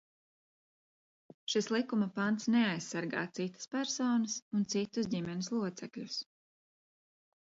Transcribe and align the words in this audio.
Šis 1.53 1.67
likuma 1.73 2.07
pants 2.15 2.47
neaizsargā 2.55 3.25
citas 3.39 3.69
personas 3.75 4.37
un 4.61 4.65
citus 4.75 5.11
ģimenes 5.15 5.51
locekļus. 5.59 6.17